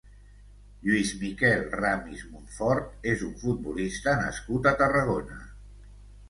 [0.85, 5.39] Lluís Miquel Ramis Montfort és un futbolista nascut a Tarragona.